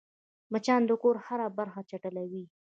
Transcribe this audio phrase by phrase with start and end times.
[0.51, 2.43] مچان د کور هره برخه چټلوي